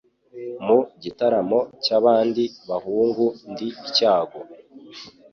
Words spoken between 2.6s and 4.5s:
bahungu, ndi icyago.